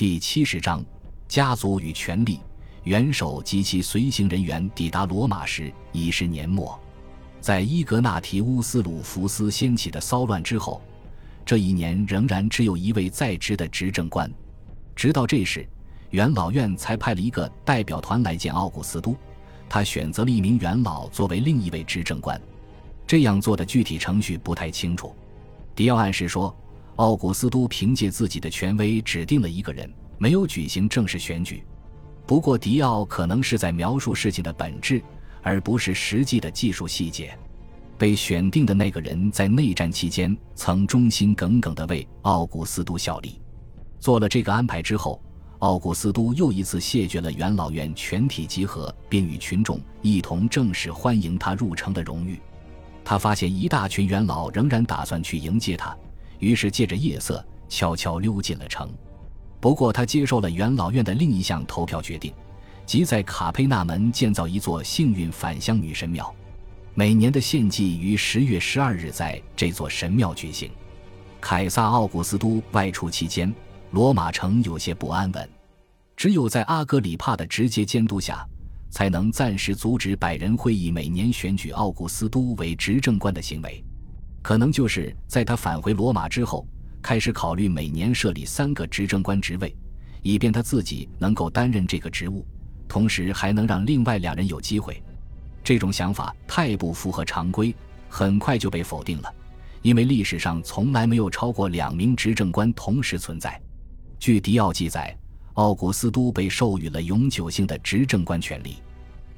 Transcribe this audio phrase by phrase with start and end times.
[0.00, 0.82] 第七十章，
[1.28, 2.40] 家族与权力。
[2.84, 6.80] 元首及其随行人员抵达罗马时已是年末，
[7.38, 10.80] 在伊格纳提乌斯·鲁弗斯掀起的骚乱之后，
[11.44, 14.32] 这一年仍然只有一位在职的执政官。
[14.96, 15.68] 直到这时，
[16.08, 19.14] 元老院才派了一个代表团来见奥古斯都，
[19.68, 22.40] 他选择了一名元老作为另一位执政官。
[23.06, 25.14] 这样做的具体程序不太清楚。
[25.74, 26.56] 迪奥暗示说，
[26.96, 31.64] 奥古斯都凭借自己的权威指定了一个人，没有举行正式选举。
[32.26, 35.02] 不过，迪奥可能是在描述事情的本质，
[35.42, 37.36] 而不是实际的技术细节。
[37.98, 43.40] 被选定的那个人在内战期间曾忠心耿耿地为奥古斯都效力。
[43.98, 45.22] 做了这个安排之后，
[45.58, 52.40] 奥古斯都又一次谢绝了元老院全体集合并与群众一同正式欢迎他入城的荣誉。
[53.04, 55.94] 他发现一大群元老仍然打算去迎接他，
[56.40, 58.92] 于是借着夜色悄悄溜进了城。
[59.60, 62.32] 不过，他接受了元老院的另一项投票决定，
[62.84, 66.34] 即在卡佩纳门建造一座幸运返乡女神庙。
[66.94, 70.70] 每年的献祭于十月十二日在这座神庙举行。
[71.40, 73.54] 凯撒·奥古斯都外出期间，
[73.92, 75.48] 罗马城有些不安稳。
[76.16, 78.46] 只有在阿格里帕的直接监督下，
[78.90, 83.82] 才能暂时阻止百人会议每年选举奥古斯都为执政官的行为。
[84.42, 86.66] 可能就是在他返回罗马之后。
[87.02, 89.74] 开始考虑每年设立三个执政官职位，
[90.20, 92.46] 以便他自己能够担任这个职务，
[92.86, 95.02] 同时还能让另外两人有机会。
[95.64, 97.74] 这种想法太不符合常规，
[98.06, 99.34] 很快就被否定了，
[99.80, 103.58] 因为历史上从来没有超过两名执政官同时存在。
[104.18, 105.16] 据迪奥记载，
[105.54, 108.76] 奥古斯都被授予了永久性的执政官权力，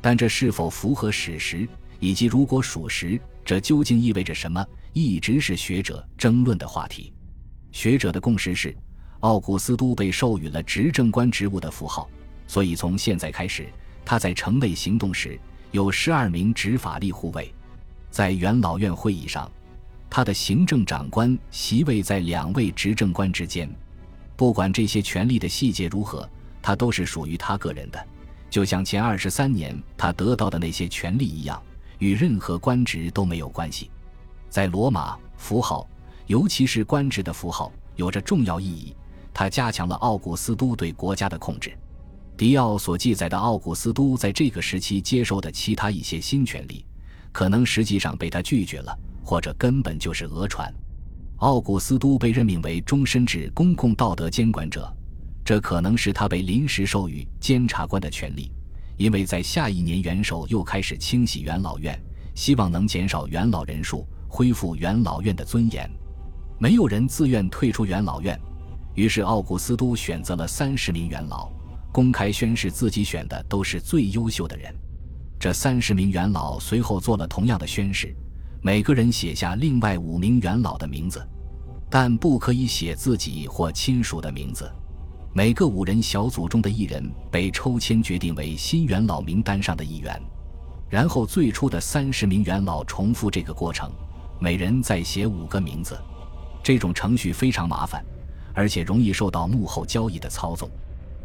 [0.00, 7.12] 但这是否符合史实，以及如果属实，这究竟意味着什么，一直是学者争论的话题。
[7.72, 8.76] 学者的共识是，
[9.20, 12.08] 奥古斯都被授予了执政官职务的符号，
[12.46, 13.68] 所以从现在开始，
[14.04, 15.38] 他在城内行动时
[15.70, 17.52] 有十二名执法力护卫。
[18.10, 19.48] 在元老院会议上，
[20.08, 23.70] 他的行政长官席位在两位执政官之间。
[24.36, 26.28] 不管这些权力的细节如何，
[26.60, 28.04] 他都是属于他个人的，
[28.48, 31.62] 就像前二十三年他得到的那些权利一样，
[31.98, 33.90] 与任何官职都没有关系。
[34.50, 35.88] 在罗马，符号。
[36.26, 38.94] 尤其是官职的符号有着重要意义，
[39.34, 41.76] 它加强了奥古斯都对国家的控制。
[42.36, 46.86] 迪奥所记载的奥古斯都在这个时期接受的其他一些新权利，
[47.32, 50.72] 可能实际上被他拒绝了，或者根本就是讹传。
[51.38, 54.88] 奥古斯都被任命为终身制公共道德监管者，
[55.44, 58.52] 这可能是他被临时授予监察官的权利，
[58.96, 62.00] 因为在下一年元首又开始清洗元老院，
[62.36, 65.90] 希望能减少元老人数，恢复元老院的尊严。
[66.58, 68.40] 没有人自愿退出元老院，
[68.94, 71.50] 于是奥古斯都选择了三十名元老，
[71.90, 74.74] 公开宣誓自己选的都是最优秀的人。
[75.38, 78.14] 这三十名元老随后做了同样的宣誓，
[78.62, 81.26] 每个人写下另外五名元老的名字，
[81.90, 84.70] 但不可以写自己或亲属的名字。
[85.32, 90.20] 每个五人小组中的一人被抽签决定为新元老名单上的一员，
[90.90, 93.90] 然后最初的三十名元老重复这个过程，
[94.40, 95.96] 每人再写五个名字。
[96.62, 98.04] 这种程序非常麻烦，
[98.54, 100.68] 而且容易受到幕后交易的操纵。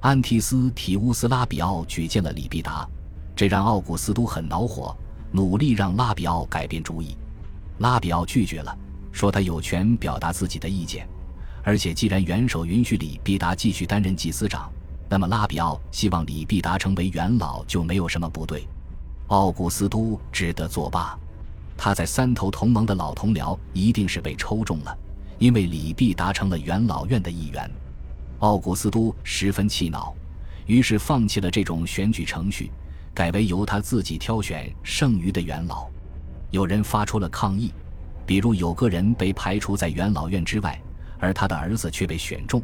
[0.00, 2.86] 安提斯提乌斯拉比奥举荐了李必达，
[3.34, 4.94] 这让奥古斯都很恼火，
[5.32, 7.16] 努力让拉比奥改变主意。
[7.78, 8.76] 拉比奥拒绝了，
[9.12, 11.08] 说他有权表达自己的意见，
[11.62, 14.70] 而且既然元首允许李必达继续担任祭司长，
[15.08, 18.66] 那么拉比奥希望李必达成为元老就没有什么不对。
[19.28, 21.18] 奥古斯都只得作罢，
[21.76, 24.96] 他在三头同盟的老同僚一定是被抽中了。
[25.38, 27.70] 因为李泌达成了元老院的一员，
[28.38, 30.14] 奥古斯都十分气恼，
[30.64, 32.70] 于是放弃了这种选举程序，
[33.12, 35.86] 改为由他自己挑选剩余的元老。
[36.50, 37.70] 有人发出了抗议，
[38.24, 40.80] 比如有个人被排除在元老院之外，
[41.18, 42.62] 而他的儿子却被选中，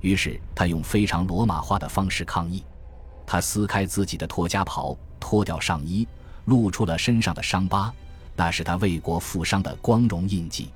[0.00, 2.62] 于是他用非常罗马化的方式抗议。
[3.26, 6.06] 他撕开自己的托家袍，脱掉上衣，
[6.44, 7.92] 露出了身上的伤疤，
[8.36, 10.70] 那是他为国负伤的光荣印记。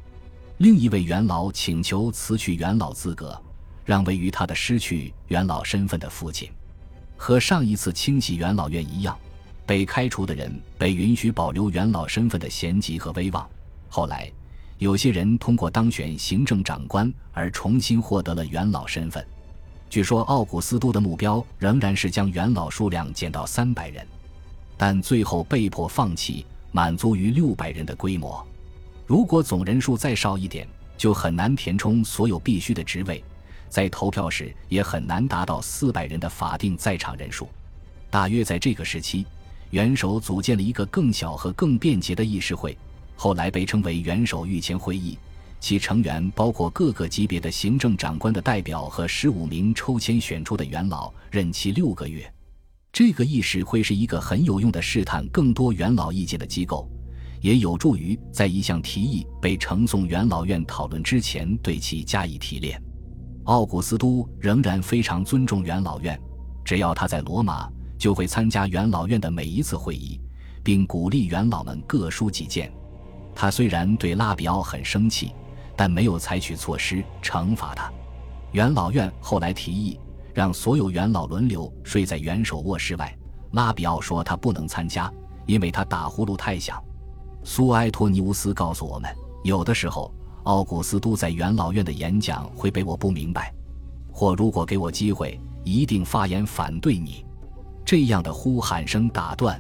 [0.58, 3.38] 另一位元老请求辞去元老资格，
[3.85, 6.50] 让位于他的失去元老身份的父亲。
[7.17, 9.17] 和上一次清洗元老院一样，
[9.64, 13.49] 被开除的人被允许保留元老身份的衔级和威望。
[13.88, 14.31] 后来，
[14.79, 19.26] 有些人通过当选行政长官而重新获得了元老身份。
[19.88, 24.06] 据说奥古斯都的目标仍然是将元老数量减到三百人，
[24.76, 26.44] 但最后被迫放弃，
[26.76, 28.46] 满足于六百人的规模。
[29.06, 30.69] 如果总人数再少一点，
[30.99, 33.25] 就很难填充所有必须的职位，
[33.70, 37.49] 在投票时也很难达到四百人的法定在场人数。
[38.11, 39.25] 大约在这个时期，
[39.70, 42.76] 元首组建了一个更小和更便捷的议事会，
[43.14, 45.19] 后来被称为元首御前会议。
[45.58, 52.31] 其成员包括各个级别的行政长官的代表和十五名抽签选出的元老，任期六个月。
[52.97, 56.91] 这个议事会是一个很有用的试探更多元老意见的机构，
[57.43, 62.83] 也有助于在一项提议被呈送元老院讨论之前对其加以提炼。
[63.45, 66.19] 奥古斯都仍然非常尊重元老院，
[66.65, 70.19] 只要他在罗马，就会参加元老院的每一次会议，
[70.65, 72.73] 并鼓励元老们各抒己见。
[73.35, 75.33] 他虽然对拉比奥很生气。
[75.79, 77.93] 但没有采取措施惩罚他。
[78.53, 80.01] 元老院后来提议
[80.37, 83.11] 让所有元老轮流睡在元首卧室外。
[83.53, 85.11] 拉比奥说他不能参加，
[85.47, 86.79] 因为他打呼噜太响。
[87.43, 89.11] 苏埃托尼乌斯告诉我们，
[89.44, 90.12] 有的时候
[90.43, 93.50] 奥古斯都在元老院的演讲会被我不明白，
[94.12, 97.25] 或如果给我机会，一定发言反对你。
[97.83, 99.59] 这样的呼喊声打断。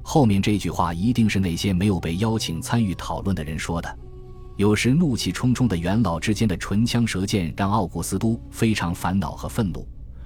[0.00, 3.98] 后面这句话一定是那些没有被邀请参与讨论的人说的。
[4.56, 9.84] 有时怒气冲冲的元老之间的唇枪舌剑让奥古斯都非常烦恼和愤怒。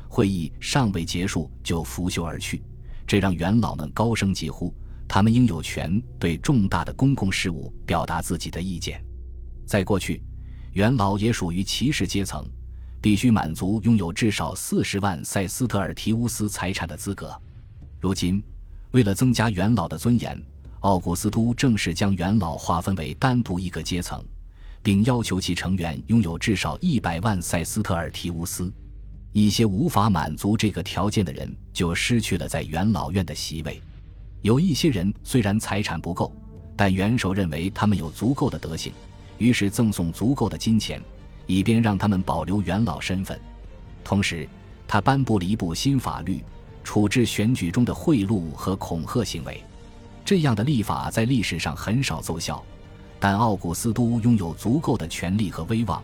[0.08, 2.62] 会议尚未结束就拂袖而去，
[3.06, 4.75] 这让元老们高声疾呼：
[5.06, 9.05] 他们应有权对重大的公共事务表达自己的意见。
[9.66, 10.22] 在过去，
[10.72, 12.44] 元老也属于骑士阶层，
[13.00, 17.38] 必须满足拥有至少四十万塞斯特尔提乌斯财产的资格。
[18.00, 18.43] 如今，
[18.93, 20.43] 为了增加元老的尊严。
[20.82, 24.25] 奥古斯都正式将元老划分为单独一个阶层，
[24.81, 28.72] 并要求其成员拥有至少一百万塞斯特尔提乌斯。
[29.32, 33.80] 一些无法满足这个条件的人就失去了在元老院的席位。
[34.42, 36.32] 有一些人虽然财产不够，
[36.76, 38.92] 但元首认为他们有足够的德行，
[39.36, 41.02] 于是赠送足够的金钱，
[41.46, 43.38] 以便让他们保留元老身份。
[44.02, 44.48] 同时，
[44.86, 46.42] 他颁布了一部新法律，
[46.82, 49.62] 处置选举中的贿赂和恐吓行为。
[50.25, 52.64] 这样的立法在历史上很少奏效，
[53.20, 56.02] 但奥古斯都拥有足够的权力和威望，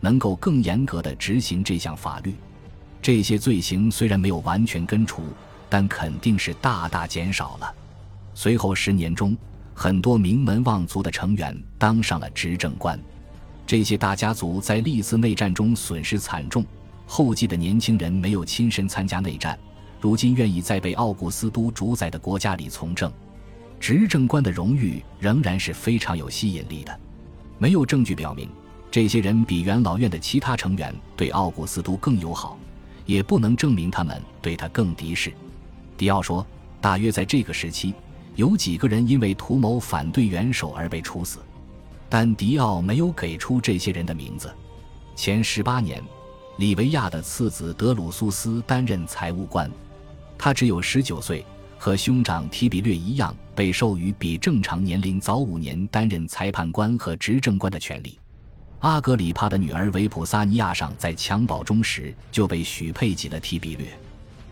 [0.00, 2.34] 能够更严格的执行这项法律。
[3.04, 5.24] 这些罪行虽然没有完全根除，
[5.68, 7.74] 但肯定是大大减少了。
[8.32, 9.36] 随后十年中，
[9.74, 12.98] 很多名门望族的成员当上了执政官。
[13.66, 16.64] 这些大家族在历次内战中损失惨重，
[17.04, 19.58] 后继的年轻人没有亲身参加内战，
[20.00, 23.12] 如今愿意在被奥古斯都主宰的国家里从政。
[23.78, 27.00] 执政官的荣誉仍然是非常有吸引力的。
[27.58, 28.48] 没有证据表明
[28.90, 32.58] 这些人比元老院的其他成员对奥古斯都更友好，
[33.06, 35.32] 也不能证明他们对他更敌视。
[35.96, 36.46] 迪奥说，
[36.80, 37.94] 大约在这个时期，
[38.36, 41.38] 有几个人因为图谋反对元首而被处死，
[42.08, 44.52] 但迪奥没有给出这些人的名字。
[45.14, 46.02] 前十八年，
[46.58, 49.70] 里维亚的次子德鲁苏斯担任财务官，
[50.36, 51.44] 他只有十九岁。
[51.76, 58.18] 和兄长提比略一样，被授予比正常年龄早五年担任裁判官和执政官的权利。
[58.84, 63.86] 阿格里帕的女儿维普萨尼亚上在襁褓中时就被许配给了提比略。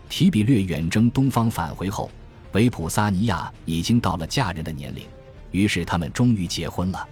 [0.09, 2.09] 提比略远征东方返回后，
[2.53, 5.05] 维普萨尼亚已经到了嫁人的年龄，
[5.51, 7.07] 于是他们终于结婚了。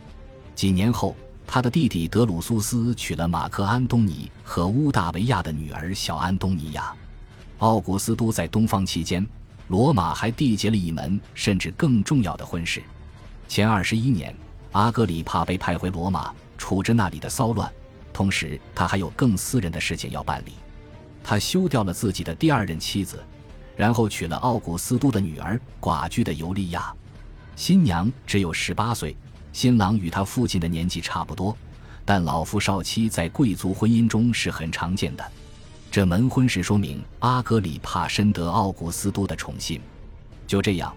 [0.56, 1.16] 几年后，
[1.46, 6.92] 他的弟弟德鲁苏斯娶了马克安东尼和乌大维亚的女儿小安东尼亚。
[7.60, 9.24] 奥古斯都在东方期间。
[9.68, 12.82] 罗马还缔结了一门甚至更重要的婚事。
[13.48, 14.36] 前二十一年，
[14.72, 17.70] 阿格里帕被派回罗马处置那里的骚乱，
[18.14, 20.52] 同时他还有更私人的事情要办理。
[21.24, 23.20] 他休掉了自己的第二任妻子，
[23.76, 26.94] 然后娶了奥古斯都的女儿寡居的尤利娅。
[27.56, 29.18] 新娘只有十八岁，
[29.52, 31.58] 新郎与他父亲的年纪差不多，
[32.06, 35.32] 但老夫少妻在贵族婚姻中是很常见的。
[35.90, 39.82] 这门婚事说明阿格里帕深得奥古斯都的宠信。
[40.46, 40.96] 就这样，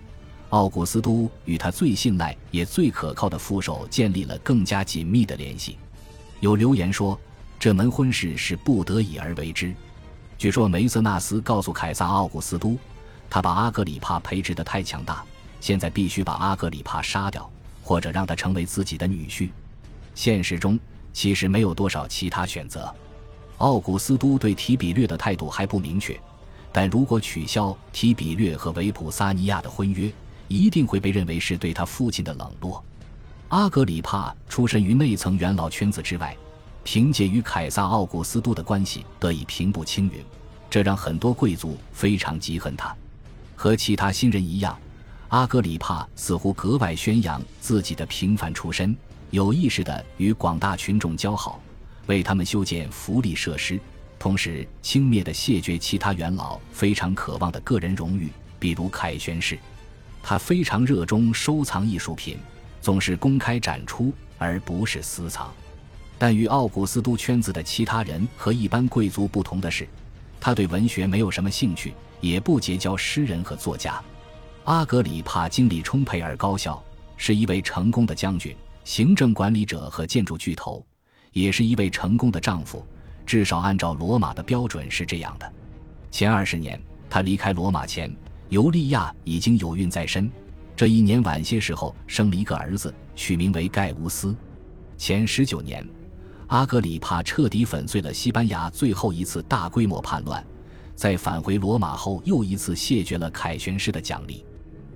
[0.54, 5.76] 奥古斯都与他最信赖也最可靠的副手建立了更加紧密的联系。
[6.38, 7.18] 有流言说，
[7.58, 9.74] 这门婚事是不得已而为之。
[10.38, 12.78] 据说梅瑟纳斯告诉凯撒奥古斯都，
[13.28, 15.24] 他把阿格里帕培植得太强大，
[15.60, 17.50] 现在必须把阿格里帕杀掉，
[17.82, 19.50] 或者让他成为自己的女婿。
[20.14, 20.78] 现实中
[21.12, 22.94] 其实没有多少其他选择。
[23.58, 26.16] 奥古斯都对提比略的态度还不明确，
[26.70, 30.08] 但如果取消提比略和维普萨尼亚的婚约，
[30.54, 32.82] 一定会被认为是对他父亲的冷落。
[33.48, 36.36] 阿格里帕出身于内层元老圈子之外，
[36.84, 40.24] 凭借与凯撒奥古斯都的关系得以平步青云，
[40.70, 42.94] 这让很多贵族非常嫉恨他。
[43.56, 44.78] 和其他新人一样，
[45.28, 48.96] 阿格里帕似乎格外宣扬自己的平凡出身，
[49.30, 51.60] 有意识地与广大群众交好。
[52.06, 53.80] 为他们修建福利设施，
[54.18, 59.58] 同时轻蔑地谢绝其他元老非常渴望的个人荣誉，比如凯旋式。
[60.26, 62.38] 他非常热衷收藏艺术品，
[62.80, 65.52] 总是公开展出，而不是私藏。
[66.16, 69.86] 但与奥古斯都圈子的其他人和一般贵族不同的是，
[70.40, 74.02] 他对文学没有什么兴趣，也不结交诗人和作家。
[74.64, 76.82] 阿格里帕精力充沛而高效，
[77.18, 80.82] 是一位成功的将军、行政管理者和建筑巨头，
[81.32, 82.82] 也是一位成功的丈夫。
[83.26, 85.52] 至少按照罗马的标准是这样的。
[86.10, 88.10] 前二十年，他离开罗马前。
[88.48, 90.30] 尤利娅已经有孕在身，
[90.76, 94.34] 这一年晚些时候生了一个儿子，取名为盖乌斯。
[94.96, 95.86] 前十九年，
[96.48, 100.44] 阿格里帕彻底粉碎了西班牙最后一次大规模叛乱，
[100.94, 104.44] 在返回罗马后又一次谢绝了凯旋式的奖励。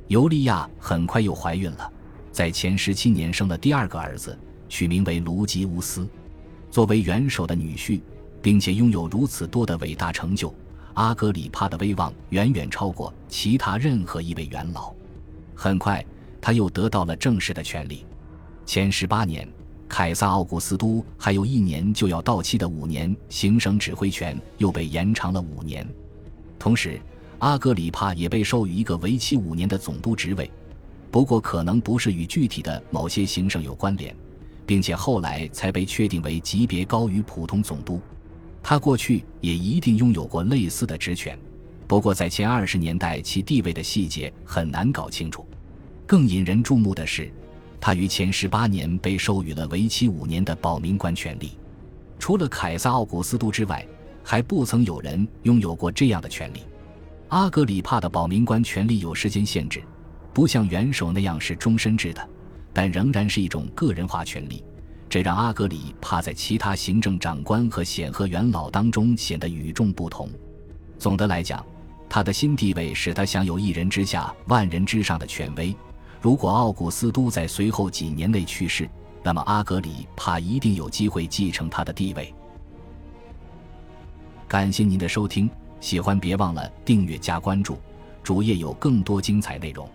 [0.07, 1.93] 尤利娅很快又怀孕了，
[2.31, 4.39] 在前十七年生了第二个儿子，
[4.69, 6.09] 取名为卢吉乌斯。
[6.71, 8.01] 作为元首的女婿，
[8.41, 10.55] 并且拥有如此多的伟大成就。
[10.99, 14.93] 阿格里帕的威望远远超过其他任何一位元老。
[15.55, 16.05] 很快，
[16.41, 18.05] 他又得到了正式的权利。
[18.67, 19.49] 前十八年，
[19.89, 25.87] 凯撒奥古斯都还有一年就要到期的五年行省指挥权又被延长了五年。
[26.59, 27.01] 同时，
[27.39, 30.51] 阿格里帕也被授予一个为期五年的总督职位，
[31.13, 34.13] 不过可能不是与具体的某些行省有关联，
[34.67, 38.01] 并且后来才被确定为级别高于普通总督。
[38.63, 41.39] 他过去也一定拥有过类似的职权，
[41.87, 45.47] 不过在前二十年代，其地位的细节很难搞清楚。
[46.07, 47.31] 更引人注目的是，
[47.81, 51.57] 他于前十八年被授予了为期五年的保民官权力。
[52.19, 53.87] 除了凯撒·奥古斯都之外，
[54.23, 56.61] 还不曾有人拥有过这样的权利。
[57.29, 59.83] 阿格里帕的保民官权力有时间限制，
[60.35, 62.29] 不像元首那样是终身制的，
[62.73, 64.65] 但仍然是一种个人化权利。
[65.09, 70.29] 这让阿格里帕在其他行政长官和显赫元老当中显得与众不同。
[70.99, 71.65] 总的来讲，
[72.09, 75.75] 他的新地位使他享有一人之下、万人之上的权威。
[76.21, 78.89] 如果奥古斯都在随后几年内去世，
[79.23, 82.35] 那么阿格里帕一定有机会继承他的地位。
[84.47, 85.49] 感谢您的收听，
[85.81, 87.79] 喜欢别忘了订阅加关注，
[88.23, 89.89] 主页有更多精彩内容。